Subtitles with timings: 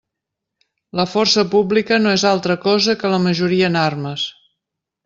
[0.99, 4.27] La força pública no és altra cosa que la majoria en armes.